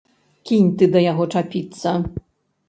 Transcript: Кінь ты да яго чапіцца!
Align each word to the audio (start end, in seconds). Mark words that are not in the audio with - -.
Кінь 0.51 0.71
ты 0.79 0.87
да 0.95 1.03
яго 1.11 1.27
чапіцца! 1.35 1.95